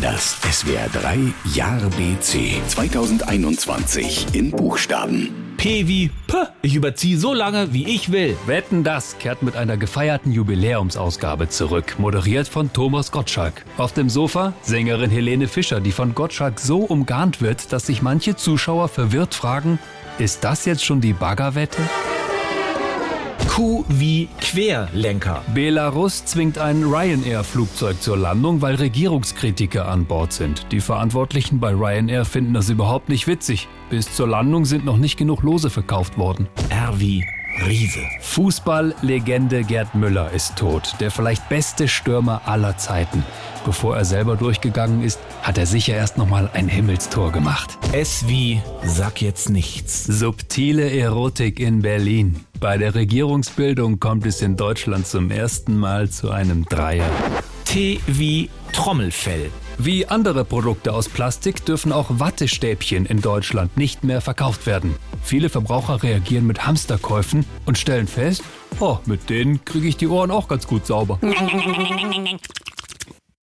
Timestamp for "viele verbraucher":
65.22-66.02